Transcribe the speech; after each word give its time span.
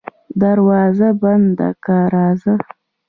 دروازه 0.41 1.09
بنده 1.21 1.69
که 1.83 1.97
راځه. 2.13 2.53